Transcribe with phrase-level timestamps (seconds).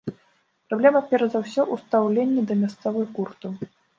[0.69, 3.53] Праблема перш за ўсё ў стаўленні да мясцовых гуртоў.